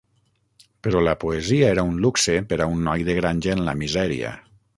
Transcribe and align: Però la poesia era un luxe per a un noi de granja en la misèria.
Però 0.87 1.03
la 1.07 1.13
poesia 1.23 1.69
era 1.75 1.83
un 1.89 1.99
luxe 2.07 2.39
per 2.55 2.59
a 2.65 2.67
un 2.77 2.83
noi 2.89 3.07
de 3.11 3.19
granja 3.21 3.55
en 3.59 3.63
la 3.71 3.79
misèria. 3.85 4.35